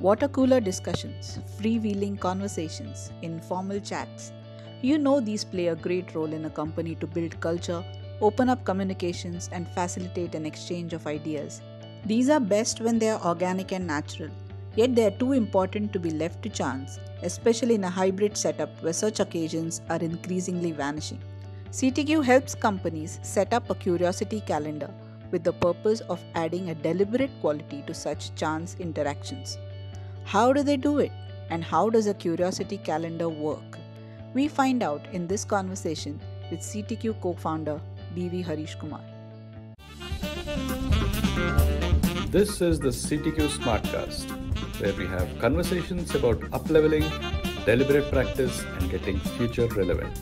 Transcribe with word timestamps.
Water 0.00 0.28
cooler 0.28 0.60
discussions, 0.60 1.40
freewheeling 1.58 2.18
conversations, 2.18 3.12
informal 3.20 3.80
chats. 3.80 4.32
You 4.80 4.96
know 4.96 5.20
these 5.20 5.44
play 5.44 5.66
a 5.66 5.76
great 5.76 6.14
role 6.14 6.32
in 6.32 6.46
a 6.46 6.50
company 6.50 6.94
to 6.94 7.06
build 7.06 7.38
culture, 7.40 7.84
open 8.22 8.48
up 8.48 8.64
communications, 8.64 9.50
and 9.52 9.68
facilitate 9.68 10.34
an 10.34 10.46
exchange 10.46 10.94
of 10.94 11.06
ideas. 11.06 11.60
These 12.06 12.30
are 12.30 12.40
best 12.40 12.80
when 12.80 12.98
they 12.98 13.10
are 13.10 13.22
organic 13.22 13.72
and 13.72 13.86
natural, 13.86 14.30
yet 14.74 14.94
they 14.94 15.04
are 15.04 15.18
too 15.18 15.32
important 15.32 15.92
to 15.92 16.00
be 16.00 16.12
left 16.12 16.42
to 16.44 16.48
chance, 16.48 16.98
especially 17.22 17.74
in 17.74 17.84
a 17.84 17.90
hybrid 17.90 18.38
setup 18.38 18.70
where 18.82 18.94
such 18.94 19.20
occasions 19.20 19.82
are 19.90 19.98
increasingly 19.98 20.72
vanishing. 20.72 21.20
CTQ 21.72 22.24
helps 22.24 22.54
companies 22.54 23.20
set 23.22 23.52
up 23.52 23.68
a 23.68 23.74
curiosity 23.74 24.40
calendar 24.40 24.88
with 25.30 25.44
the 25.44 25.52
purpose 25.52 26.00
of 26.08 26.24
adding 26.34 26.70
a 26.70 26.74
deliberate 26.74 27.30
quality 27.42 27.84
to 27.86 27.92
such 27.92 28.34
chance 28.34 28.76
interactions. 28.80 29.58
How 30.30 30.52
do 30.52 30.62
they 30.62 30.76
do 30.76 31.00
it? 31.00 31.10
And 31.50 31.64
how 31.64 31.90
does 31.90 32.06
a 32.06 32.14
curiosity 32.14 32.78
calendar 32.78 33.28
work? 33.28 33.78
We 34.32 34.46
find 34.46 34.80
out 34.80 35.04
in 35.12 35.26
this 35.26 35.44
conversation 35.44 36.20
with 36.52 36.60
CTQ 36.60 37.20
co 37.20 37.32
founder 37.32 37.80
BV 38.16 38.44
Harish 38.44 38.76
Kumar. 38.76 39.00
This 42.36 42.60
is 42.60 42.78
the 42.78 42.90
CTQ 42.90 43.48
Smartcast, 43.56 44.30
where 44.80 44.92
we 44.92 45.08
have 45.08 45.36
conversations 45.40 46.14
about 46.14 46.38
upleveling, 46.60 47.10
deliberate 47.64 48.08
practice, 48.12 48.62
and 48.78 48.88
getting 48.88 49.18
future 49.36 49.66
relevant. 49.66 50.16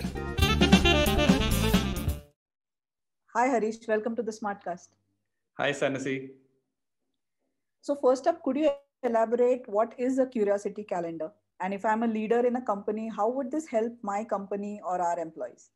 Hi 3.34 3.46
Harish, 3.46 3.86
welcome 3.86 4.16
to 4.16 4.22
the 4.22 4.32
Smartcast. 4.32 4.88
Hi 5.58 5.72
Sanasi. 5.72 6.30
So, 7.82 7.94
first 7.94 8.26
up, 8.26 8.42
could 8.42 8.56
you 8.56 8.70
elaborate 9.02 9.68
what 9.68 9.94
is 9.98 10.18
a 10.18 10.26
curiosity 10.26 10.84
calendar? 10.84 11.30
And 11.60 11.74
if 11.74 11.84
I'm 11.84 12.02
a 12.02 12.06
leader 12.06 12.46
in 12.46 12.56
a 12.56 12.62
company, 12.62 13.08
how 13.08 13.28
would 13.30 13.50
this 13.50 13.66
help 13.66 13.92
my 14.02 14.24
company 14.24 14.80
or 14.84 15.00
our 15.00 15.18
employees? 15.18 15.70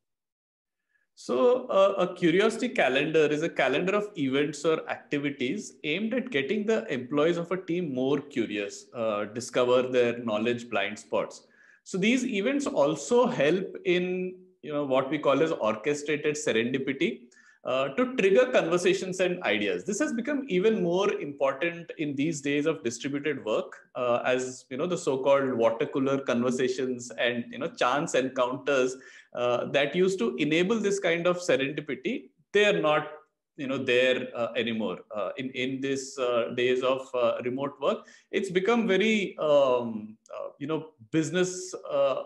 So, 1.15 1.67
uh, 1.67 1.95
a 1.99 2.15
curiosity 2.15 2.69
calendar 2.71 3.27
is 3.27 3.43
a 3.43 3.49
calendar 3.49 3.95
of 3.95 4.09
events 4.17 4.65
or 4.65 4.89
activities 4.89 5.75
aimed 5.85 6.15
at 6.15 6.31
getting 6.31 6.67
the 6.67 6.87
employees 6.93 7.37
of 7.37 7.53
a 7.53 7.57
team 7.57 7.95
more 7.95 8.19
curious, 8.19 8.87
uh, 8.95 9.27
discover 9.27 9.83
their 9.83 10.19
knowledge 10.19 10.71
blind 10.71 10.99
spots. 10.99 11.47
So, 11.85 11.99
these 11.99 12.25
events 12.25 12.67
also 12.67 13.27
help 13.27 13.77
in 13.85 14.37
you 14.63 14.73
know 14.73 14.85
what 14.85 15.11
we 15.11 15.19
call 15.19 15.43
as 15.43 15.53
orchestrated 15.53 16.35
serendipity, 16.35 17.29
uh, 17.65 17.89
to 17.91 18.17
trigger 18.17 18.47
conversations 18.51 19.21
and 19.21 19.41
ideas. 19.45 19.85
This 19.85 20.01
has 20.01 20.13
become 20.13 20.45
even 20.49 20.83
more 20.83 21.13
important 21.21 21.93
in 21.99 22.17
these 22.17 22.41
days 22.41 22.67
of 22.67 22.83
distributed 22.83 23.45
work, 23.45 23.77
uh, 23.95 24.21
as 24.25 24.65
you 24.69 24.77
know 24.77 24.87
the 24.89 24.99
so-called 24.99 25.53
water 25.53 25.87
cooler 25.87 26.19
conversations 26.19 27.13
and 27.19 27.45
you 27.51 27.59
know 27.59 27.69
chance 27.69 28.15
encounters 28.15 28.97
uh, 29.35 29.67
that 29.67 29.95
used 29.95 30.19
to 30.19 30.35
enable 30.37 30.81
this 30.81 30.99
kind 30.99 31.27
of 31.29 31.37
serendipity. 31.37 32.31
They 32.53 32.65
are 32.65 32.81
not 32.81 33.09
you 33.57 33.69
know 33.69 33.79
there 33.79 34.29
uh, 34.35 34.49
anymore 34.57 34.99
uh, 35.15 35.31
in 35.37 35.51
in 35.51 35.81
this 35.81 36.19
days 36.57 36.83
of 36.83 37.09
remote 37.45 37.81
work. 37.81 38.07
It's 38.33 38.51
become 38.51 38.89
very 38.89 39.37
um, 39.39 40.17
you 40.59 40.67
know 40.67 40.89
business 41.13 41.75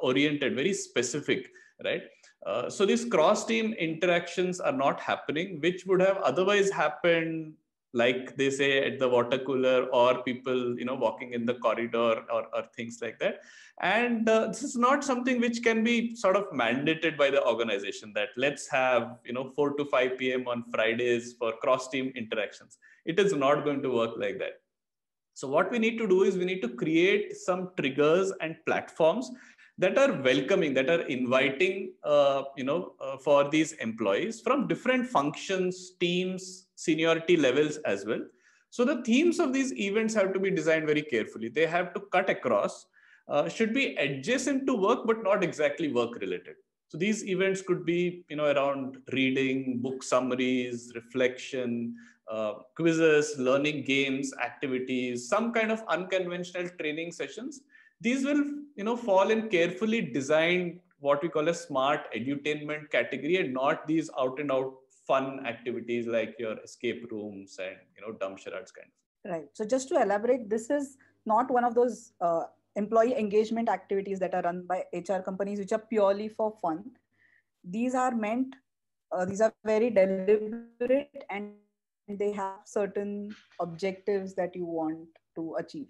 oriented, 0.00 0.54
very 0.54 0.72
specific, 0.72 1.50
right? 1.84 2.02
Uh, 2.46 2.70
so 2.70 2.86
these 2.86 3.04
cross 3.04 3.44
team 3.44 3.72
interactions 3.72 4.60
are 4.60 4.72
not 4.72 5.00
happening, 5.00 5.60
which 5.60 5.84
would 5.84 6.00
have 6.00 6.18
otherwise 6.18 6.70
happened, 6.70 7.52
like 7.92 8.36
they 8.36 8.50
say 8.50 8.86
at 8.86 9.00
the 9.00 9.08
water 9.08 9.38
cooler 9.38 9.86
or 9.86 10.22
people, 10.22 10.78
you 10.78 10.84
know, 10.84 10.94
walking 10.94 11.32
in 11.32 11.44
the 11.44 11.54
corridor 11.54 12.22
or, 12.32 12.46
or 12.54 12.62
things 12.76 12.98
like 13.02 13.18
that. 13.18 13.40
And 13.80 14.28
uh, 14.28 14.46
this 14.46 14.62
is 14.62 14.76
not 14.76 15.02
something 15.02 15.40
which 15.40 15.64
can 15.64 15.82
be 15.82 16.14
sort 16.14 16.36
of 16.36 16.44
mandated 16.52 17.16
by 17.16 17.30
the 17.30 17.44
organization 17.44 18.12
that 18.14 18.28
let's 18.36 18.68
have, 18.68 19.18
you 19.24 19.32
know, 19.32 19.50
4 19.56 19.74
to 19.74 19.84
5 19.84 20.16
p.m. 20.16 20.46
on 20.46 20.62
Fridays 20.72 21.34
for 21.36 21.52
cross 21.60 21.88
team 21.88 22.12
interactions. 22.14 22.78
It 23.04 23.18
is 23.18 23.32
not 23.32 23.64
going 23.64 23.82
to 23.82 23.90
work 23.90 24.12
like 24.16 24.38
that. 24.38 24.60
So 25.34 25.48
what 25.48 25.70
we 25.70 25.78
need 25.78 25.98
to 25.98 26.06
do 26.06 26.22
is 26.22 26.38
we 26.38 26.46
need 26.46 26.62
to 26.62 26.68
create 26.68 27.36
some 27.36 27.70
triggers 27.76 28.32
and 28.40 28.56
platforms 28.64 29.30
that 29.78 29.98
are 29.98 30.12
welcoming, 30.22 30.72
that 30.74 30.88
are 30.88 31.02
inviting, 31.02 31.92
uh, 32.02 32.44
you 32.56 32.64
know, 32.64 32.94
uh, 33.00 33.16
for 33.18 33.48
these 33.50 33.72
employees 33.72 34.40
from 34.40 34.66
different 34.66 35.06
functions, 35.06 35.92
teams, 36.00 36.66
seniority 36.76 37.36
levels 37.36 37.76
as 37.78 38.06
well. 38.06 38.20
So 38.70 38.84
the 38.84 39.02
themes 39.02 39.38
of 39.38 39.52
these 39.52 39.72
events 39.74 40.14
have 40.14 40.32
to 40.32 40.40
be 40.40 40.50
designed 40.50 40.86
very 40.86 41.02
carefully. 41.02 41.48
They 41.48 41.66
have 41.66 41.92
to 41.94 42.00
cut 42.00 42.30
across, 42.30 42.86
uh, 43.28 43.48
should 43.48 43.74
be 43.74 43.94
adjacent 43.96 44.66
to 44.66 44.74
work, 44.74 45.06
but 45.06 45.22
not 45.22 45.44
exactly 45.44 45.92
work 45.92 46.16
related. 46.20 46.56
So 46.88 46.96
these 46.96 47.24
events 47.26 47.62
could 47.62 47.84
be, 47.84 48.24
you 48.28 48.36
know, 48.36 48.46
around 48.46 48.98
reading, 49.12 49.80
book 49.82 50.02
summaries, 50.02 50.92
reflection, 50.94 51.94
uh, 52.30 52.54
quizzes, 52.74 53.34
learning 53.38 53.84
games, 53.84 54.32
activities, 54.42 55.28
some 55.28 55.52
kind 55.52 55.70
of 55.70 55.82
unconventional 55.88 56.68
training 56.78 57.12
sessions 57.12 57.60
these 58.00 58.24
will 58.24 58.44
you 58.76 58.84
know 58.84 58.96
fall 58.96 59.30
in 59.30 59.48
carefully 59.48 60.00
designed 60.00 60.80
what 60.98 61.22
we 61.22 61.28
call 61.28 61.48
a 61.48 61.54
smart 61.54 62.12
edutainment 62.14 62.90
category 62.90 63.36
and 63.36 63.52
not 63.52 63.86
these 63.86 64.10
out 64.18 64.38
and 64.40 64.50
out 64.50 64.74
fun 65.06 65.46
activities 65.46 66.06
like 66.06 66.34
your 66.38 66.58
escape 66.64 67.06
rooms 67.10 67.58
and 67.62 67.76
you 67.96 68.02
know 68.02 68.12
dumb 68.18 68.36
charades 68.36 68.72
kind 68.72 68.88
of. 68.88 69.30
Right. 69.30 69.48
So 69.52 69.64
just 69.64 69.88
to 69.88 70.00
elaborate 70.00 70.48
this 70.48 70.70
is 70.70 70.96
not 71.24 71.50
one 71.50 71.64
of 71.64 71.74
those 71.74 72.12
uh, 72.20 72.44
employee 72.76 73.16
engagement 73.16 73.68
activities 73.68 74.18
that 74.20 74.34
are 74.34 74.42
run 74.42 74.64
by 74.66 74.84
hr 74.92 75.20
companies 75.22 75.58
which 75.58 75.72
are 75.72 75.84
purely 75.90 76.28
for 76.28 76.52
fun. 76.62 76.84
These 77.64 77.94
are 77.94 78.14
meant 78.14 78.54
uh, 79.12 79.24
these 79.24 79.40
are 79.40 79.54
very 79.64 79.90
deliberate 79.90 81.24
and 81.30 81.52
they 82.08 82.32
have 82.32 82.60
certain 82.64 83.34
objectives 83.60 84.34
that 84.34 84.54
you 84.54 84.64
want 84.64 85.08
to 85.36 85.56
achieve 85.58 85.88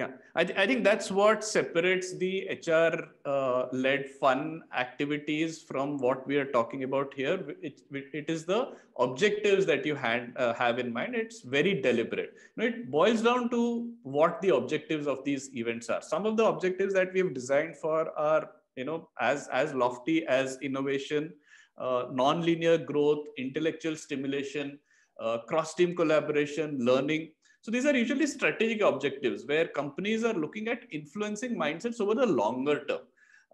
yeah, 0.00 0.12
I, 0.34 0.44
th- 0.44 0.58
I 0.58 0.66
think 0.66 0.82
that's 0.82 1.10
what 1.10 1.44
separates 1.44 2.16
the 2.16 2.48
HR 2.66 2.92
uh, 3.26 3.66
led 3.70 4.08
fun 4.08 4.62
activities 4.74 5.62
from 5.62 5.98
what 5.98 6.26
we 6.26 6.38
are 6.38 6.46
talking 6.46 6.84
about 6.84 7.12
here. 7.14 7.38
It, 7.60 7.82
it 7.90 8.30
is 8.34 8.46
the 8.46 8.72
objectives 8.98 9.66
that 9.66 9.84
you 9.84 9.94
had, 9.94 10.32
uh, 10.36 10.54
have 10.54 10.78
in 10.78 10.90
mind. 10.90 11.14
It's 11.14 11.42
very 11.42 11.82
deliberate. 11.82 12.32
It 12.56 12.90
boils 12.90 13.20
down 13.20 13.50
to 13.50 13.92
what 14.02 14.40
the 14.40 14.54
objectives 14.54 15.06
of 15.06 15.22
these 15.22 15.54
events 15.54 15.90
are. 15.90 16.00
Some 16.00 16.24
of 16.24 16.38
the 16.38 16.46
objectives 16.46 16.94
that 16.94 17.12
we've 17.12 17.34
designed 17.34 17.76
for 17.76 18.18
are, 18.18 18.48
you 18.76 18.86
know, 18.86 19.10
as, 19.20 19.48
as 19.52 19.74
lofty 19.74 20.26
as 20.26 20.56
innovation, 20.62 21.34
uh, 21.76 22.04
non-linear 22.10 22.78
growth, 22.78 23.26
intellectual 23.36 23.96
stimulation, 23.96 24.78
uh, 25.20 25.38
cross-team 25.46 25.94
collaboration, 25.94 26.78
learning 26.80 27.32
so 27.62 27.70
these 27.70 27.84
are 27.84 27.94
usually 27.94 28.26
strategic 28.26 28.80
objectives 28.80 29.44
where 29.46 29.66
companies 29.68 30.24
are 30.24 30.32
looking 30.32 30.68
at 30.68 30.84
influencing 30.90 31.56
mindsets 31.56 32.00
over 32.00 32.14
the 32.14 32.26
longer 32.26 32.84
term. 32.86 33.00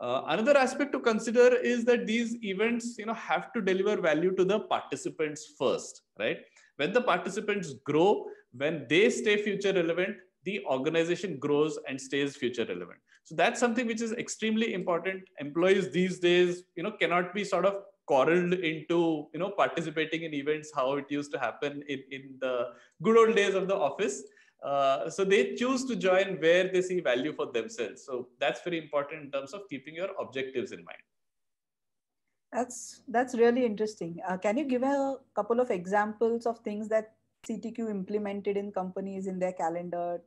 Uh, 0.00 0.22
another 0.26 0.56
aspect 0.56 0.92
to 0.92 1.00
consider 1.00 1.56
is 1.56 1.84
that 1.86 2.06
these 2.06 2.36
events, 2.44 2.96
you 2.98 3.06
know, 3.06 3.14
have 3.14 3.52
to 3.54 3.60
deliver 3.60 4.00
value 4.00 4.34
to 4.36 4.44
the 4.44 4.60
participants 4.60 5.54
first, 5.58 6.02
right? 6.18 6.38
When 6.76 6.92
the 6.92 7.00
participants 7.00 7.74
grow, 7.84 8.26
when 8.52 8.86
they 8.88 9.10
stay 9.10 9.42
future 9.42 9.72
relevant, 9.72 10.16
the 10.44 10.64
organization 10.66 11.38
grows 11.38 11.78
and 11.88 12.00
stays 12.00 12.36
future 12.36 12.66
relevant. 12.66 12.98
So 13.24 13.34
that's 13.34 13.58
something 13.58 13.86
which 13.88 14.02
is 14.02 14.12
extremely 14.12 14.72
important. 14.74 15.24
Employees 15.40 15.90
these 15.90 16.20
days, 16.20 16.62
you 16.76 16.84
know, 16.84 16.92
cannot 16.92 17.34
be 17.34 17.42
sort 17.42 17.66
of 17.66 17.82
corralled 18.06 18.54
into 18.54 19.28
you 19.32 19.40
know 19.40 19.50
participating 19.50 20.22
in 20.22 20.34
events 20.34 20.70
how 20.74 20.94
it 20.94 21.06
used 21.10 21.32
to 21.32 21.38
happen 21.38 21.82
in, 21.88 22.02
in 22.10 22.36
the 22.40 22.68
good 23.02 23.16
old 23.16 23.36
days 23.36 23.54
of 23.54 23.68
the 23.68 23.74
office. 23.74 24.22
Uh, 24.62 25.10
so 25.10 25.24
they 25.24 25.54
choose 25.54 25.84
to 25.84 25.94
join 25.94 26.40
where 26.40 26.68
they 26.72 26.82
see 26.82 27.00
value 27.00 27.32
for 27.32 27.46
themselves. 27.52 28.04
So 28.04 28.28
that's 28.40 28.62
very 28.62 28.78
important 28.78 29.24
in 29.24 29.30
terms 29.30 29.52
of 29.52 29.68
keeping 29.68 29.94
your 29.94 30.08
objectives 30.18 30.72
in 30.72 30.78
mind. 30.78 31.04
That's 32.52 33.02
that's 33.08 33.34
really 33.34 33.66
interesting. 33.66 34.18
Uh, 34.26 34.38
can 34.38 34.56
you 34.56 34.64
give 34.64 34.82
a 34.82 35.16
couple 35.34 35.60
of 35.60 35.70
examples 35.70 36.46
of 36.46 36.58
things 36.60 36.88
that 36.88 37.12
ctq 37.46 37.90
implemented 37.90 38.56
in 38.56 38.72
companies 38.72 39.26
in 39.26 39.38
their 39.38 39.52
calendar 39.52 40.20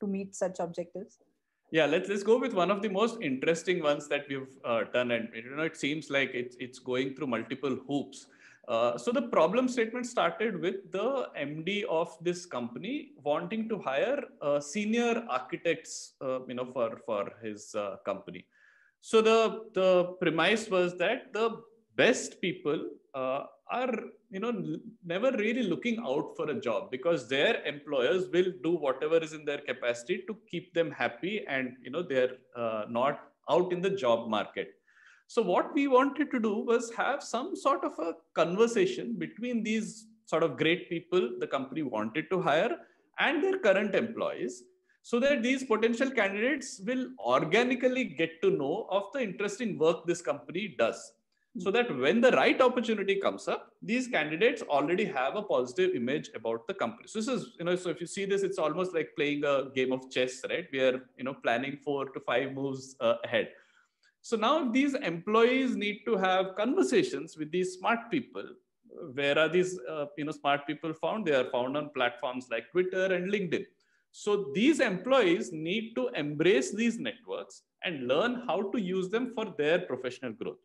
to 0.00 0.06
meet 0.06 0.36
such 0.36 0.60
objectives 0.60 1.18
yeah, 1.70 1.86
let's 1.86 2.08
let's 2.08 2.22
go 2.22 2.38
with 2.38 2.54
one 2.54 2.70
of 2.70 2.80
the 2.82 2.88
most 2.88 3.20
interesting 3.20 3.82
ones 3.82 4.08
that 4.08 4.26
we've 4.28 4.56
uh, 4.64 4.84
done, 4.92 5.10
and 5.10 5.28
you 5.34 5.54
know 5.54 5.62
it 5.62 5.76
seems 5.76 6.10
like 6.10 6.30
it's 6.32 6.56
it's 6.58 6.78
going 6.78 7.14
through 7.14 7.26
multiple 7.26 7.76
hoops. 7.86 8.26
Uh, 8.68 8.98
so 8.98 9.10
the 9.10 9.22
problem 9.22 9.66
statement 9.66 10.06
started 10.06 10.60
with 10.60 10.92
the 10.92 11.28
MD 11.36 11.84
of 11.88 12.16
this 12.20 12.44
company 12.44 13.12
wanting 13.22 13.68
to 13.68 13.78
hire 13.78 14.22
uh, 14.42 14.60
senior 14.60 15.24
architects, 15.28 16.12
uh, 16.20 16.40
you 16.46 16.54
know, 16.54 16.66
for 16.66 17.00
for 17.06 17.32
his 17.42 17.74
uh, 17.74 17.96
company. 18.04 18.44
So 19.00 19.20
the 19.20 19.64
the 19.74 20.16
premise 20.20 20.68
was 20.68 20.96
that 20.98 21.32
the 21.32 21.62
best 21.96 22.40
people 22.40 22.90
uh, 23.14 23.44
are 23.70 23.94
you 24.30 24.40
know 24.40 24.78
never 25.04 25.30
really 25.32 25.62
looking 25.62 25.98
out 26.06 26.34
for 26.36 26.50
a 26.50 26.60
job 26.60 26.90
because 26.90 27.28
their 27.28 27.62
employers 27.64 28.28
will 28.32 28.52
do 28.62 28.72
whatever 28.76 29.18
is 29.18 29.32
in 29.32 29.44
their 29.44 29.58
capacity 29.58 30.24
to 30.26 30.36
keep 30.50 30.72
them 30.74 30.90
happy 30.90 31.44
and 31.48 31.76
you 31.82 31.90
know 31.90 32.02
they're 32.02 32.36
uh, 32.56 32.84
not 32.88 33.30
out 33.50 33.72
in 33.72 33.80
the 33.80 33.90
job 33.90 34.28
market. 34.28 34.74
So 35.26 35.42
what 35.42 35.74
we 35.74 35.88
wanted 35.88 36.30
to 36.30 36.40
do 36.40 36.54
was 36.60 36.90
have 36.96 37.22
some 37.22 37.54
sort 37.54 37.84
of 37.84 37.92
a 37.98 38.14
conversation 38.34 39.16
between 39.18 39.62
these 39.62 40.06
sort 40.24 40.42
of 40.42 40.56
great 40.56 40.88
people 40.88 41.30
the 41.38 41.46
company 41.46 41.82
wanted 41.82 42.30
to 42.30 42.40
hire 42.40 42.76
and 43.18 43.42
their 43.42 43.58
current 43.58 43.94
employees 43.94 44.62
so 45.02 45.18
that 45.20 45.42
these 45.42 45.64
potential 45.64 46.10
candidates 46.10 46.80
will 46.86 47.08
organically 47.18 48.04
get 48.04 48.40
to 48.42 48.50
know 48.50 48.86
of 48.90 49.04
the 49.12 49.20
interesting 49.20 49.78
work 49.78 50.06
this 50.06 50.20
company 50.20 50.74
does 50.78 51.12
so 51.58 51.70
that 51.70 51.94
when 51.98 52.20
the 52.20 52.30
right 52.32 52.60
opportunity 52.60 53.16
comes 53.16 53.48
up 53.48 53.72
these 53.82 54.06
candidates 54.08 54.62
already 54.62 55.04
have 55.04 55.36
a 55.36 55.42
positive 55.42 55.94
image 55.94 56.30
about 56.34 56.66
the 56.66 56.74
company. 56.74 57.08
So 57.08 57.18
this 57.18 57.28
is 57.28 57.54
you 57.58 57.64
know 57.64 57.76
so 57.76 57.90
if 57.90 58.00
you 58.00 58.06
see 58.06 58.24
this 58.24 58.42
it's 58.42 58.58
almost 58.58 58.94
like 58.94 59.10
playing 59.16 59.44
a 59.44 59.70
game 59.74 59.92
of 59.92 60.10
chess 60.10 60.42
right? 60.48 60.66
We 60.72 60.80
are 60.80 61.00
you 61.16 61.24
know 61.24 61.34
planning 61.34 61.78
four 61.84 62.10
to 62.10 62.20
five 62.20 62.52
moves 62.52 62.96
uh, 63.00 63.14
ahead. 63.24 63.48
So 64.22 64.36
now 64.36 64.70
these 64.70 64.94
employees 64.94 65.76
need 65.76 66.00
to 66.06 66.16
have 66.16 66.56
conversations 66.56 67.36
with 67.36 67.50
these 67.50 67.74
smart 67.74 68.10
people 68.10 68.44
where 69.14 69.38
are 69.38 69.48
these 69.48 69.78
uh, 69.88 70.06
you 70.16 70.24
know 70.24 70.32
smart 70.32 70.66
people 70.66 70.92
found? 70.92 71.26
They 71.26 71.34
are 71.34 71.50
found 71.50 71.76
on 71.76 71.90
platforms 71.90 72.48
like 72.50 72.70
twitter 72.72 73.06
and 73.14 73.32
linkedin. 73.32 73.66
So 74.10 74.50
these 74.54 74.80
employees 74.80 75.52
need 75.52 75.94
to 75.94 76.08
embrace 76.08 76.74
these 76.74 76.98
networks 76.98 77.62
and 77.84 78.08
learn 78.08 78.42
how 78.46 78.70
to 78.70 78.80
use 78.80 79.10
them 79.10 79.32
for 79.34 79.54
their 79.56 79.78
professional 79.80 80.32
growth 80.32 80.58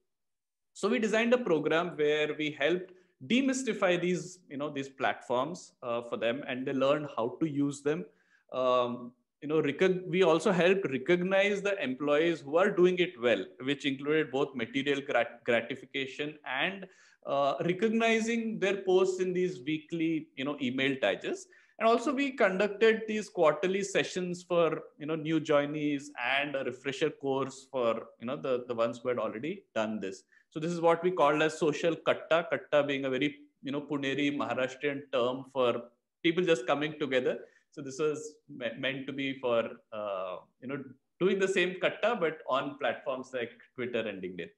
so 0.74 0.90
we 0.90 1.00
designed 1.00 1.34
a 1.34 1.38
program 1.38 1.92
where 1.96 2.34
we 2.38 2.52
helped 2.60 2.92
demystify 3.28 4.00
these, 4.00 4.40
you 4.50 4.58
know, 4.58 4.70
these 4.70 4.90
platforms 4.90 5.74
uh, 5.82 6.02
for 6.02 6.18
them, 6.18 6.44
and 6.48 6.66
they 6.68 6.74
learned 6.74 7.08
how 7.16 7.38
to 7.40 7.50
use 7.50 7.82
them. 7.82 8.06
Um, 8.52 9.12
you 9.42 9.50
know, 9.50 9.62
we 10.08 10.24
also 10.24 10.52
helped 10.52 10.90
recognize 10.90 11.62
the 11.62 11.82
employees 11.84 12.42
who 12.42 12.58
are 12.58 12.70
doing 12.70 12.98
it 12.98 13.14
well, 13.22 13.44
which 13.64 13.86
included 13.86 14.32
both 14.32 14.56
material 14.56 15.02
grat 15.02 15.44
gratification 15.44 16.38
and 16.46 16.86
uh, 17.26 17.56
recognizing 17.66 18.58
their 18.60 18.78
posts 18.78 19.20
in 19.20 19.34
these 19.34 19.60
weekly, 19.66 20.28
you 20.38 20.46
know, 20.46 20.58
email 20.62 20.96
digests. 21.02 21.48
And 21.80 21.88
also 21.90 22.14
we 22.14 22.32
conducted 22.32 23.02
these 23.08 23.28
quarterly 23.28 23.84
sessions 23.84 24.44
for, 24.44 24.84
you 24.98 25.08
know, 25.08 25.16
new 25.16 25.42
joinees 25.42 26.06
and 26.24 26.56
a 26.56 26.64
refresher 26.64 27.10
course 27.10 27.68
for, 27.70 28.04
you 28.22 28.28
know, 28.28 28.38
the, 28.38 28.64
the 28.68 28.76
ones 28.76 29.00
who 29.00 29.10
had 29.10 29.18
already 29.18 29.64
done 29.76 30.00
this. 30.00 30.24
So 30.54 30.60
this 30.60 30.72
is 30.72 30.82
what 30.82 31.04
we 31.04 31.10
call 31.10 31.42
as 31.42 31.58
social 31.58 31.96
katta, 31.96 32.46
katta 32.52 32.86
being 32.86 33.06
a 33.06 33.10
very, 33.10 33.38
you 33.64 33.72
know, 33.72 33.82
Puneri 33.82 34.38
Maharashtrian 34.38 35.02
term 35.12 35.46
for 35.52 35.82
people 36.22 36.44
just 36.44 36.68
coming 36.68 36.94
together. 37.00 37.40
So 37.72 37.82
this 37.82 37.98
was 37.98 38.36
meant 38.48 39.08
to 39.08 39.14
be 39.14 39.40
for, 39.40 39.64
uh, 39.92 40.36
you 40.62 40.68
know, 40.68 40.84
doing 41.20 41.40
the 41.40 41.48
same 41.48 41.78
katta, 41.82 42.20
but 42.20 42.38
on 42.48 42.78
platforms 42.78 43.32
like 43.34 43.50
Twitter 43.76 44.08
and 44.08 44.22
LinkedIn. 44.22 44.50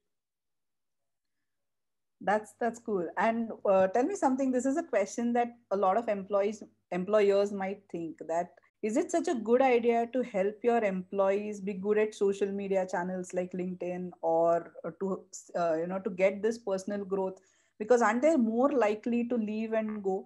That's 2.19 2.55
that's 2.59 2.79
cool. 2.79 3.07
And 3.17 3.51
uh, 3.63 3.87
tell 3.87 4.03
me 4.03 4.15
something. 4.15 4.51
This 4.51 4.65
is 4.65 4.75
a 4.75 4.83
question 4.83 5.31
that 5.33 5.47
a 5.71 5.77
lot 5.77 5.95
of 5.95 6.09
employees 6.09 6.61
employers 6.91 7.53
might 7.53 7.83
think 7.89 8.17
that 8.27 8.49
is 8.85 8.97
it 8.97 9.09
such 9.11 9.27
a 9.27 9.33
good 9.33 9.61
idea 9.63 10.07
to 10.13 10.21
help 10.21 10.63
your 10.63 10.83
employees 10.83 11.59
be 11.59 11.73
good 11.73 11.97
at 11.97 12.13
social 12.13 12.51
media 12.57 12.85
channels 12.91 13.33
like 13.33 13.53
linkedin 13.59 14.11
or 14.21 14.73
to 14.99 15.23
uh, 15.59 15.73
you 15.81 15.87
know 15.87 15.99
to 16.07 16.11
get 16.11 16.41
this 16.43 16.59
personal 16.59 17.03
growth? 17.03 17.39
Because 17.79 18.03
aren't 18.03 18.21
they 18.21 18.35
more 18.35 18.71
likely 18.71 19.27
to 19.29 19.35
leave 19.35 19.73
and 19.73 20.03
go? 20.03 20.17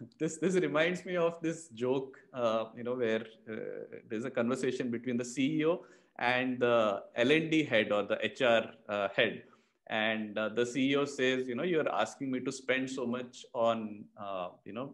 This 0.20 0.36
this 0.44 0.54
reminds 0.66 1.04
me 1.04 1.16
of 1.16 1.40
this 1.46 1.68
joke 1.82 2.20
uh, 2.32 2.64
you 2.76 2.84
know 2.84 2.94
where 2.94 3.26
uh, 3.50 3.98
there's 4.08 4.26
a 4.30 4.34
conversation 4.38 4.90
between 4.96 5.16
the 5.16 5.28
ceo 5.32 5.78
and 6.18 6.60
the 6.60 7.02
l&d 7.16 7.62
head 7.64 7.92
or 7.98 8.02
the 8.12 8.18
hr 8.38 8.62
uh, 8.92 9.08
head. 9.16 9.42
And 9.90 10.38
uh, 10.38 10.48
the 10.50 10.66
ceo 10.72 11.08
says 11.08 11.48
you 11.48 11.56
know 11.56 11.68
you're 11.74 11.92
asking 12.04 12.30
me 12.30 12.40
to 12.48 12.52
spend 12.62 12.90
so 12.96 13.06
much 13.18 13.44
on 13.52 14.04
uh, 14.16 14.48
you 14.64 14.74
know 14.80 14.88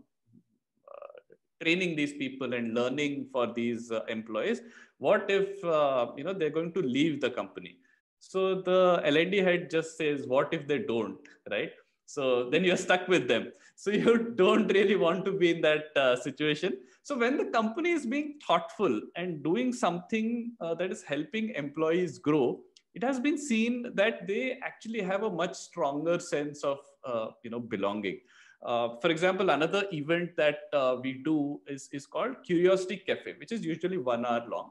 training 1.63 1.97
these 1.97 2.13
people 2.15 2.55
and 2.55 2.75
learning 2.75 3.27
for 3.33 3.53
these 3.53 3.91
uh, 3.91 4.05
employees 4.09 4.61
what 4.99 5.25
if 5.29 5.63
uh, 5.65 6.07
you 6.17 6.25
know 6.25 6.33
they're 6.33 6.57
going 6.59 6.73
to 6.73 6.83
leave 6.83 7.21
the 7.21 7.31
company? 7.31 7.79
So 8.21 8.63
the 8.63 9.03
L&D 9.05 9.39
head 9.39 9.71
just 9.71 9.97
says 9.97 10.27
what 10.27 10.53
if 10.53 10.67
they 10.67 10.79
don't? 10.79 11.19
Right? 11.51 11.73
So 12.07 12.51
then 12.51 12.65
you're 12.65 12.77
stuck 12.77 13.09
with 13.09 13.29
them. 13.29 13.51
So 13.77 13.91
you 13.91 14.33
don't 14.37 14.69
really 14.69 14.97
want 14.97 15.25
to 15.25 15.33
be 15.33 15.51
in 15.51 15.61
that 15.63 15.87
uh, 15.97 16.17
situation. 16.17 16.79
So 17.03 17.19
when 17.19 17.37
the 17.37 17.47
company 17.47 17.91
is 17.91 18.07
being 18.07 18.39
thoughtful 18.47 19.01
and 19.17 19.43
doing 19.43 19.73
something 19.73 20.53
uh, 20.61 20.75
that 20.77 20.91
is 20.91 21.03
helping 21.03 21.51
employees 21.51 22.19
grow 22.19 22.61
it 22.95 23.03
has 23.03 23.19
been 23.19 23.37
seen 23.37 23.91
that 23.95 24.27
they 24.27 24.59
actually 24.63 25.03
have 25.03 25.25
a 25.25 25.31
much 25.31 25.55
stronger 25.55 26.19
sense 26.19 26.63
of 26.63 26.79
uh, 27.05 27.27
you 27.43 27.51
know 27.51 27.59
belonging 27.59 28.21
uh, 28.65 28.97
for 29.01 29.11
example, 29.11 29.51
another 29.51 29.85
event 29.93 30.37
that 30.37 30.61
uh, 30.73 30.97
we 31.03 31.15
do 31.25 31.61
is, 31.67 31.89
is 31.93 32.07
called 32.07 32.37
Curiosity 32.45 32.97
Cafe, 32.97 33.35
which 33.39 33.53
is 33.53 33.65
usually 33.65 33.99
one 33.99 34.25
hour 34.25 34.45
long. 34.49 34.71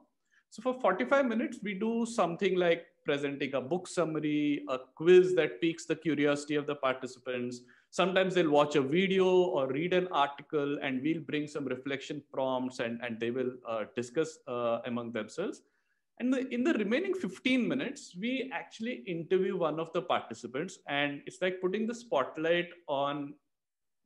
So 0.50 0.62
for 0.62 0.80
45 0.80 1.26
minutes, 1.26 1.60
we 1.64 1.74
do 1.74 2.06
something 2.06 2.56
like 2.56 2.86
presenting 3.06 3.54
a 3.54 3.62
book 3.62 3.88
summary, 3.88 4.64
a 4.70 4.78
quiz 4.96 5.36
that 5.36 5.62
piques 5.62 5.86
the 5.86 5.96
curiosity 5.96 6.56
of 6.56 6.66
the 6.66 6.76
participants. 6.76 7.62
Sometimes 7.90 8.34
they'll 8.34 8.50
watch 8.50 8.76
a 8.76 8.82
video 8.82 9.28
or 9.28 9.68
read 9.68 9.94
an 9.94 10.08
article 10.08 10.80
and 10.82 11.02
we'll 11.04 11.22
bring 11.22 11.48
some 11.48 11.66
reflection 11.66 12.22
prompts 12.32 12.80
and, 12.80 13.00
and 13.04 13.20
they 13.20 13.30
will 13.30 13.52
uh, 13.68 13.86
discuss 13.96 14.40
uh, 14.48 14.80
among 14.86 15.12
themselves. 15.12 15.62
And 16.20 16.32
the, 16.34 16.48
in 16.54 16.64
the 16.64 16.74
remaining 16.74 17.14
15 17.14 17.68
minutes, 17.68 18.16
we 18.20 18.50
actually 18.54 19.04
interview 19.08 19.58
one 19.58 19.80
of 19.80 19.92
the 19.94 20.02
participants 20.02 20.80
and 20.88 21.22
it's 21.26 21.42
like 21.42 21.60
putting 21.62 21.88
the 21.88 21.96
spotlight 21.96 22.70
on 22.88 23.34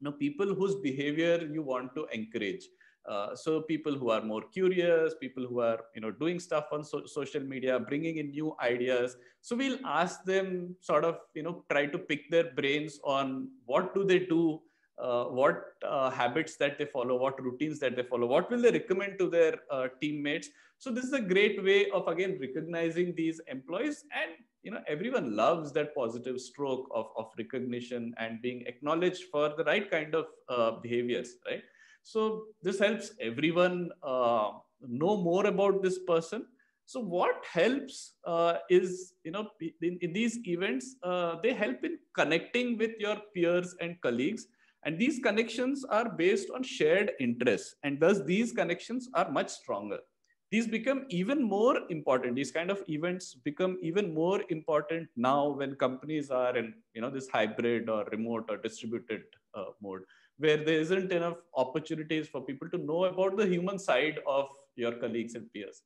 know 0.05 0.11
people 0.11 0.53
whose 0.53 0.75
behavior 0.75 1.47
you 1.51 1.61
want 1.61 1.95
to 1.95 2.05
encourage. 2.13 2.65
Uh, 3.07 3.33
so 3.33 3.61
people 3.61 3.95
who 3.95 4.09
are 4.09 4.21
more 4.21 4.41
curious 4.53 5.13
people 5.21 5.45
who 5.47 5.61
are 5.61 5.79
you 5.95 6.01
know 6.01 6.11
doing 6.11 6.39
stuff 6.39 6.65
on 6.73 6.83
so- 6.83 7.05
social 7.05 7.41
media 7.41 7.79
bringing 7.79 8.17
in 8.17 8.31
new 8.31 8.53
ideas. 8.61 9.15
So 9.41 9.55
we'll 9.55 9.79
ask 9.85 10.23
them 10.25 10.75
sort 10.81 11.05
of 11.05 11.19
you 11.33 11.43
know 11.43 11.63
try 11.69 11.85
to 11.85 11.97
pick 11.97 12.29
their 12.29 12.51
brains 12.51 12.99
on 13.03 13.49
what 13.65 13.95
do 13.95 14.03
they 14.03 14.19
do 14.19 14.61
uh, 14.99 15.25
what 15.25 15.73
uh, 15.87 16.09
habits 16.09 16.55
that 16.57 16.79
they 16.79 16.85
follow 16.85 17.17
what 17.17 17.39
routines 17.39 17.77
that 17.79 17.95
they 17.95 18.01
follow 18.01 18.25
what 18.25 18.49
will 18.49 18.61
they 18.61 18.71
recommend 18.71 19.19
to 19.19 19.29
their 19.29 19.55
uh, 19.69 19.87
teammates? 20.01 20.49
So 20.79 20.91
this 20.91 21.05
is 21.05 21.13
a 21.13 21.21
great 21.21 21.63
way 21.63 21.89
of 21.91 22.07
again 22.07 22.37
recognizing 22.41 23.13
these 23.15 23.39
employees 23.47 24.05
and 24.11 24.31
you 24.63 24.71
know 24.71 24.81
everyone 24.87 25.35
loves 25.35 25.71
that 25.73 25.93
positive 25.95 26.41
stroke 26.41 26.89
of, 26.93 27.07
of 27.15 27.27
recognition 27.37 28.15
and 28.17 28.41
being 28.41 28.63
acknowledged 28.65 29.25
for 29.31 29.53
the 29.55 29.63
right 29.65 29.89
kind 29.89 30.15
of 30.15 30.25
uh, 30.49 30.71
behaviors 30.81 31.35
right? 31.45 31.61
So 32.01 32.45
this 32.63 32.79
helps 32.79 33.11
everyone 33.21 33.91
uh, 34.01 34.51
know 34.81 35.17
more 35.17 35.45
about 35.45 35.83
this 35.83 35.99
person. 36.07 36.45
So 36.85 37.01
what 37.01 37.43
helps 37.51 38.13
uh, 38.25 38.55
is 38.67 39.13
you 39.23 39.31
know 39.31 39.49
in, 39.61 39.99
in 40.01 40.11
these 40.11 40.39
events 40.47 40.95
they 41.43 41.53
help 41.53 41.83
in 41.83 41.99
connecting 42.15 42.79
with 42.79 42.91
your 42.97 43.17
peers 43.35 43.75
and 43.79 44.01
colleagues 44.01 44.47
and 44.87 44.97
these 44.97 45.19
connections 45.19 45.83
are 45.83 46.07
based 46.07 46.49
on 46.55 46.63
shared 46.63 47.11
interests 47.19 47.75
and 47.83 47.99
thus 47.99 48.23
these 48.23 48.53
connections 48.53 49.09
are 49.13 49.29
much 49.29 49.49
stronger. 49.49 49.97
These 50.49 50.67
become 50.67 51.03
even 51.09 51.43
more 51.43 51.81
important. 51.89 52.37
These 52.37 52.53
kind 52.53 52.71
of 52.71 52.81
events 52.87 53.33
become 53.33 53.77
even 53.81 54.13
more 54.13 54.41
important 54.49 55.09
now 55.17 55.49
when 55.49 55.75
companies 55.75 56.29
are 56.31 56.55
in 56.55 56.73
you 56.93 57.01
know 57.01 57.09
this 57.09 57.27
hybrid 57.27 57.89
or 57.89 58.05
remote 58.13 58.45
or 58.49 58.55
distributed 58.55 59.23
uh, 59.55 59.65
mode 59.81 60.03
where 60.37 60.55
there 60.55 60.79
isn't 60.79 61.11
enough 61.11 61.35
opportunities 61.55 62.29
for 62.29 62.39
people 62.45 62.69
to 62.69 62.77
know 62.77 63.03
about 63.05 63.35
the 63.35 63.45
human 63.45 63.77
side 63.77 64.19
of 64.25 64.47
your 64.77 64.93
colleagues 64.93 65.35
and 65.35 65.51
peers. 65.51 65.81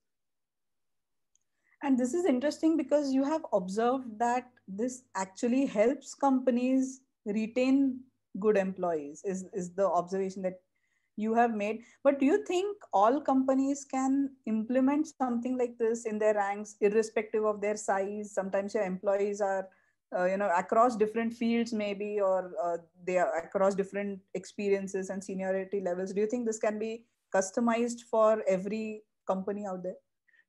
And 1.81 1.97
this 1.97 2.13
is 2.13 2.25
interesting 2.25 2.77
because 2.77 3.11
you 3.11 3.23
have 3.23 3.41
observed 3.51 4.19
that 4.19 4.45
this 4.67 5.01
actually 5.15 5.65
helps 5.65 6.13
companies 6.13 7.01
retain 7.25 8.01
good 8.39 8.57
employees 8.57 9.21
is, 9.25 9.45
is 9.53 9.73
the 9.73 9.87
observation 9.87 10.41
that 10.43 10.59
you 11.17 11.33
have 11.33 11.53
made. 11.53 11.83
But 12.03 12.19
do 12.19 12.25
you 12.25 12.45
think 12.45 12.77
all 12.93 13.21
companies 13.21 13.85
can 13.85 14.31
implement 14.45 15.07
something 15.07 15.57
like 15.57 15.77
this 15.77 16.05
in 16.05 16.17
their 16.17 16.33
ranks 16.33 16.75
irrespective 16.81 17.45
of 17.45 17.61
their 17.61 17.75
size? 17.75 18.33
Sometimes 18.33 18.73
your 18.73 18.83
employees 18.83 19.41
are 19.41 19.67
uh, 20.17 20.25
you 20.25 20.37
know 20.37 20.51
across 20.57 20.97
different 20.97 21.33
fields 21.33 21.71
maybe 21.71 22.19
or 22.19 22.51
uh, 22.61 22.77
they 23.05 23.17
are 23.17 23.37
across 23.37 23.75
different 23.75 24.19
experiences 24.33 25.09
and 25.09 25.23
seniority 25.23 25.81
levels. 25.81 26.13
Do 26.13 26.21
you 26.21 26.27
think 26.27 26.45
this 26.45 26.59
can 26.59 26.79
be 26.79 27.05
customized 27.33 28.01
for 28.09 28.43
every 28.47 29.03
company 29.25 29.65
out 29.65 29.83
there 29.83 29.95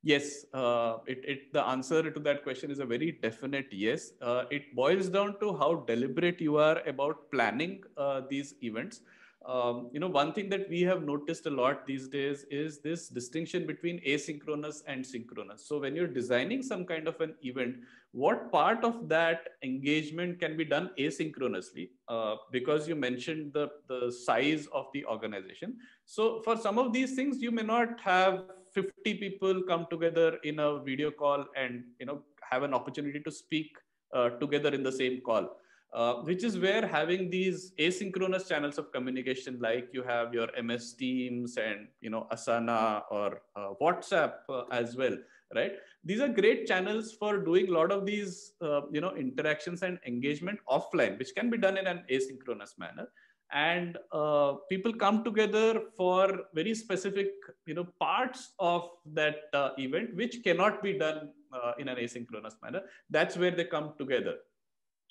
Yes, 0.05 0.45
uh, 0.53 0.97
it, 1.07 1.23
it, 1.25 1.53
the 1.53 1.65
answer 1.65 2.11
to 2.11 2.19
that 2.19 2.43
question 2.43 2.69
is 2.69 2.79
a 2.79 2.85
very 2.85 3.13
definite 3.21 3.67
yes. 3.71 4.11
Uh, 4.21 4.43
it 4.51 4.75
boils 4.75 5.07
down 5.07 5.39
to 5.39 5.55
how 5.55 5.85
deliberate 5.87 6.41
you 6.41 6.57
are 6.57 6.79
about 6.85 7.31
planning 7.31 7.81
uh, 7.95 8.21
these 8.29 8.55
events. 8.61 8.99
Um, 9.45 9.89
you 9.93 10.01
know, 10.01 10.07
one 10.07 10.33
thing 10.33 10.49
that 10.49 10.69
we 10.69 10.81
have 10.81 11.03
noticed 11.03 11.45
a 11.45 11.49
lot 11.49 11.85
these 11.85 12.09
days 12.09 12.45
is 12.51 12.79
this 12.79 13.07
distinction 13.07 13.65
between 13.65 14.01
asynchronous 14.01 14.83
and 14.87 15.05
synchronous. 15.05 15.65
So 15.65 15.79
when 15.79 15.95
you're 15.95 16.07
designing 16.07 16.63
some 16.63 16.85
kind 16.85 17.07
of 17.07 17.19
an 17.21 17.35
event, 17.41 17.77
what 18.11 18.51
part 18.51 18.83
of 18.83 19.07
that 19.09 19.49
engagement 19.63 20.39
can 20.39 20.55
be 20.57 20.65
done 20.65 20.91
asynchronously? 20.99 21.89
Uh, 22.09 22.35
because 22.51 22.89
you 22.89 22.95
mentioned 22.95 23.53
the, 23.53 23.69
the 23.87 24.11
size 24.11 24.67
of 24.73 24.87
the 24.93 25.05
organization. 25.05 25.77
So 26.05 26.41
for 26.43 26.57
some 26.57 26.77
of 26.77 26.91
these 26.91 27.15
things, 27.15 27.41
you 27.41 27.51
may 27.51 27.63
not 27.63 27.99
have 28.01 28.43
50 28.73 29.15
people 29.15 29.63
come 29.63 29.87
together 29.89 30.37
in 30.43 30.59
a 30.59 30.79
video 30.79 31.11
call 31.11 31.45
and 31.55 31.83
you 31.99 32.05
know 32.05 32.21
have 32.49 32.63
an 32.63 32.73
opportunity 32.73 33.19
to 33.19 33.31
speak 33.31 33.77
uh, 34.13 34.29
together 34.41 34.73
in 34.73 34.83
the 34.83 34.91
same 34.91 35.21
call. 35.21 35.57
Uh, 35.93 36.15
which 36.23 36.43
is 36.43 36.57
where 36.57 36.87
having 36.87 37.29
these 37.29 37.71
asynchronous 37.77 38.47
channels 38.49 38.79
of 38.79 38.91
communication 38.91 39.59
like 39.61 39.89
you 39.93 40.01
have 40.01 40.33
your 40.33 40.47
ms 40.63 40.95
teams 40.95 41.57
and 41.57 41.87
you 42.01 42.09
know 42.09 42.25
asana 42.33 43.03
or 43.11 43.43
uh, 43.55 43.69
whatsapp 43.79 44.37
uh, 44.49 44.63
as 44.71 44.95
well 44.95 45.15
right? 45.55 45.73
These 46.03 46.19
are 46.19 46.27
great 46.27 46.67
channels 46.67 47.13
for 47.13 47.37
doing 47.37 47.69
a 47.69 47.71
lot 47.71 47.91
of 47.91 48.05
these 48.05 48.53
uh, 48.61 48.81
you 48.91 49.01
know 49.01 49.15
interactions 49.15 49.83
and 49.83 49.99
engagement 50.05 50.59
offline 50.69 51.17
which 51.19 51.33
can 51.35 51.49
be 51.49 51.57
done 51.57 51.77
in 51.77 51.87
an 51.87 52.03
asynchronous 52.11 52.77
manner 52.77 53.07
and 53.53 53.97
uh, 54.11 54.53
people 54.67 54.91
come 54.91 55.23
together 55.23 55.81
for 55.95 56.45
very 56.53 56.73
specific 56.73 57.29
you 57.67 57.75
know 57.75 57.87
parts 57.99 58.53
of 58.59 58.89
that 59.13 59.35
uh, 59.53 59.69
event 59.77 60.15
which 60.15 60.43
cannot 60.43 60.81
be 60.81 60.97
done 60.97 61.29
uh, 61.53 61.73
in 61.77 61.87
an 61.87 61.97
asynchronous 61.97 62.55
manner. 62.63 62.81
That's 63.09 63.37
where 63.37 63.51
they 63.51 63.65
come 63.65 63.93
together. 63.97 64.37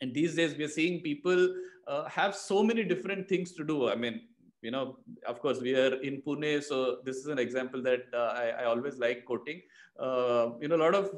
And 0.01 0.13
these 0.13 0.35
days 0.35 0.57
we 0.57 0.65
are 0.65 0.69
seeing 0.69 1.01
people 1.03 1.55
uh, 1.87 2.09
have 2.09 2.35
so 2.35 2.65
many 2.65 2.83
different 2.83 3.29
things 3.29 3.53
to 3.53 3.65
do. 3.65 3.89
I 3.89 3.95
mean 3.95 4.21
you 4.61 4.71
know 4.71 4.97
of 5.27 5.41
course 5.41 5.61
we 5.61 5.75
are 5.75 5.95
in 6.09 6.23
pune 6.25 6.63
so 6.63 6.99
this 7.05 7.17
is 7.17 7.27
an 7.27 7.39
example 7.39 7.83
that 7.83 8.03
uh, 8.15 8.33
I, 8.43 8.45
I, 8.61 8.65
always 8.65 8.97
like 8.97 9.25
quoting. 9.25 9.61
Uh, 9.99 10.51
you 10.61 10.69
know 10.69 10.77
a 10.77 10.83
lot 10.85 10.95
of 10.95 11.11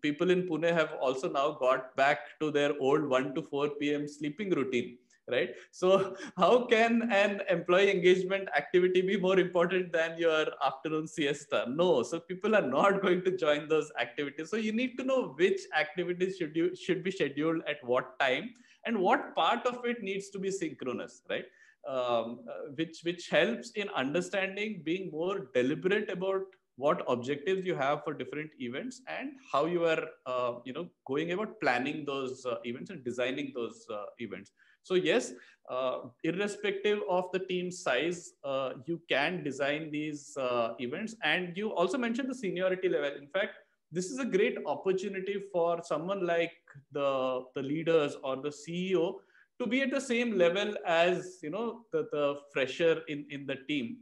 people 0.00 0.30
in 0.30 0.42
pune 0.48 0.72
have 0.72 0.92
also 1.00 1.28
now 1.28 1.50
got 1.60 1.94
back 1.96 2.38
to 2.40 2.52
their 2.52 2.72
old 2.80 3.08
1 3.08 3.34
to 3.34 3.42
4 3.42 3.70
pm 3.80 4.06
sleeping 4.06 4.50
routine 4.50 4.96
right? 5.30 5.50
So 5.70 6.16
how 6.36 6.66
can 6.66 7.10
an 7.10 7.42
employee 7.48 7.90
engagement 7.90 8.48
activity 8.56 9.02
be 9.02 9.16
more 9.16 9.38
important 9.38 9.92
than 9.92 10.18
your 10.18 10.46
afternoon 10.64 11.06
siesta? 11.06 11.66
No 11.68 12.02
so 12.02 12.20
people 12.20 12.54
are 12.54 12.66
not 12.66 13.02
going 13.06 13.22
to 13.24 13.36
join 13.36 13.68
those 13.68 13.90
activities. 14.00 14.50
So 14.50 14.56
you 14.56 14.72
need 14.72 14.96
to 14.98 15.04
know 15.04 15.34
which 15.36 15.60
activities 15.78 16.36
should 16.36 16.54
you 16.54 16.74
should 16.76 17.02
be 17.02 17.10
scheduled 17.10 17.62
at 17.68 17.84
what 17.84 18.18
time 18.18 18.50
and 18.86 18.98
what 18.98 19.34
part 19.34 19.66
of 19.66 19.84
it 19.84 20.02
needs 20.02 20.28
to 20.30 20.38
be 20.38 20.50
synchronous 20.50 21.22
right? 21.28 21.44
Um, 21.86 22.40
uh, 22.48 22.70
which 22.76 23.00
which 23.02 23.28
helps 23.28 23.70
in 23.72 23.88
understanding 23.90 24.80
being 24.84 25.10
more 25.10 25.48
deliberate 25.54 26.10
about 26.10 26.44
what 26.76 27.04
objectives 27.08 27.64
you 27.64 27.74
have 27.74 28.02
for 28.02 28.12
different 28.14 28.50
events 28.58 29.02
and 29.06 29.32
how 29.52 29.66
you 29.66 29.84
are 29.84 30.02
uh, 30.26 30.54
you 30.64 30.72
know 30.72 30.88
going 31.06 31.32
about 31.32 31.60
planning 31.60 32.04
those 32.04 32.44
uh, 32.46 32.56
events 32.64 32.90
and 32.90 33.04
designing 33.04 33.52
those 33.54 33.86
uh, 33.92 34.06
events 34.18 34.52
so 34.84 34.94
yes, 34.94 35.32
uh, 35.68 36.00
irrespective 36.22 37.00
of 37.08 37.24
the 37.32 37.40
team 37.40 37.70
size, 37.70 38.34
uh, 38.44 38.74
you 38.86 39.00
can 39.08 39.42
design 39.42 39.90
these 39.90 40.36
uh, 40.36 40.74
events. 40.78 41.16
And 41.24 41.56
you 41.56 41.72
also 41.72 41.98
mentioned 41.98 42.30
the 42.30 42.34
seniority 42.34 42.88
level. 42.88 43.16
In 43.16 43.26
fact, 43.28 43.54
this 43.90 44.10
is 44.10 44.18
a 44.18 44.24
great 44.24 44.58
opportunity 44.66 45.42
for 45.52 45.80
someone 45.82 46.26
like 46.26 46.52
the, 46.92 47.44
the 47.54 47.62
leaders 47.62 48.16
or 48.22 48.36
the 48.36 48.50
CEO 48.50 49.14
to 49.58 49.66
be 49.66 49.82
at 49.82 49.90
the 49.90 50.00
same 50.00 50.36
level 50.36 50.74
as 50.86 51.38
you 51.42 51.50
know 51.50 51.82
the, 51.92 52.08
the 52.12 52.36
fresher 52.52 53.02
in, 53.08 53.24
in 53.30 53.46
the 53.46 53.56
team 53.68 53.98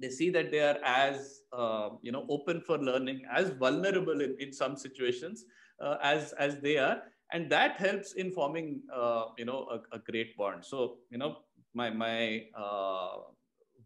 they 0.00 0.08
see 0.08 0.30
that 0.30 0.50
they 0.50 0.60
are 0.60 0.78
as 0.84 1.42
uh, 1.52 1.90
you 2.02 2.10
know 2.10 2.26
open 2.28 2.60
for 2.60 2.76
learning 2.78 3.22
as 3.32 3.50
vulnerable 3.50 4.20
in, 4.20 4.34
in 4.40 4.52
some 4.52 4.76
situations 4.76 5.44
uh, 5.80 5.96
as 6.02 6.32
as 6.32 6.56
they 6.56 6.76
are 6.76 7.02
and 7.32 7.50
that 7.50 7.76
helps 7.76 8.12
in 8.14 8.32
forming 8.32 8.80
uh, 8.94 9.26
you 9.38 9.44
know 9.44 9.66
a, 9.70 9.96
a, 9.96 9.98
great 9.98 10.36
bond. 10.36 10.64
So 10.64 10.98
you 11.10 11.18
know 11.18 11.36
my 11.74 11.90
my 11.90 12.44
uh, 12.56 13.16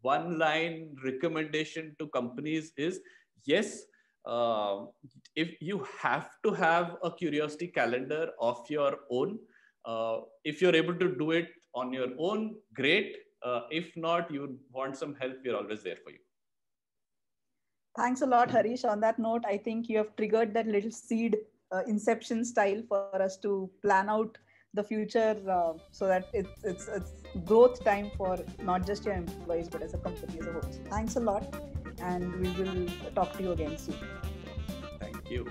one 0.02 0.38
line 0.38 0.96
recommendation 1.04 1.94
to 1.98 2.08
companies 2.08 2.72
is 2.76 3.00
yes 3.44 3.82
uh, 4.26 4.86
if 5.36 5.60
you 5.60 5.86
have 5.98 6.30
to 6.44 6.52
have 6.52 6.96
a 7.02 7.10
curiosity 7.10 7.68
calendar 7.68 8.30
of 8.40 8.64
your 8.68 8.98
own 9.10 9.38
uh, 9.84 10.20
if 10.44 10.62
you're 10.62 10.74
able 10.74 10.94
to 10.94 11.14
do 11.16 11.30
it 11.32 11.48
on 11.74 11.92
your 11.92 12.08
own 12.18 12.54
great. 12.74 13.16
Uh, 13.42 13.60
if 13.70 13.94
not 13.94 14.30
you 14.30 14.58
want 14.72 14.96
some 14.96 15.14
help 15.16 15.34
we're 15.44 15.54
always 15.54 15.82
there 15.82 15.96
for 16.02 16.10
you. 16.10 16.18
Thanks 17.94 18.22
a 18.22 18.26
lot 18.26 18.50
harish. 18.50 18.84
On 18.86 19.00
that 19.00 19.18
note 19.18 19.44
i 19.46 19.58
think 19.58 19.90
you 19.90 19.98
have 19.98 20.16
triggered 20.16 20.54
that 20.54 20.66
little 20.66 20.90
seed 20.90 21.36
uh, 21.74 21.82
inception 21.86 22.44
style 22.44 22.82
for 22.88 23.22
us 23.28 23.36
to 23.38 23.70
plan 23.82 24.08
out 24.08 24.38
the 24.74 24.82
future 24.82 25.36
uh, 25.48 25.72
so 25.92 26.06
that 26.06 26.28
it's, 26.32 26.64
it's, 26.64 26.88
it's 26.88 27.12
growth 27.44 27.84
time 27.84 28.10
for 28.16 28.38
not 28.62 28.86
just 28.86 29.04
your 29.04 29.14
employees 29.14 29.68
but 29.68 29.82
as 29.82 29.94
a 29.94 29.98
company 29.98 30.38
as 30.40 30.46
a 30.46 30.52
whole. 30.52 30.62
So 30.62 30.80
thanks 30.90 31.16
a 31.16 31.20
lot, 31.20 31.54
and 32.00 32.34
we 32.40 32.48
will 32.62 32.86
talk 33.14 33.36
to 33.36 33.42
you 33.42 33.52
again 33.52 33.78
soon. 33.78 33.96
Thank 35.00 35.30
you. 35.30 35.46